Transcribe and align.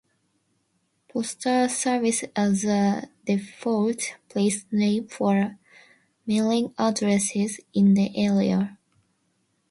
Postal 1.09 1.69
Service 1.69 2.23
as 2.35 2.63
the 2.63 3.07
"default" 3.27 4.15
place 4.29 4.65
name 4.71 5.07
for 5.07 5.59
mailing 6.25 6.73
addresses 6.79 7.59
in 7.71 7.93
the 7.93 8.09
area. 8.17 8.79